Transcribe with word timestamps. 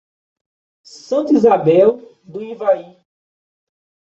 Santa 0.83 1.31
Isabel 1.33 2.17
do 2.23 2.41
Ivaí 2.41 2.97